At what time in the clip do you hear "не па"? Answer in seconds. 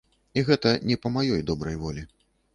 0.93-1.13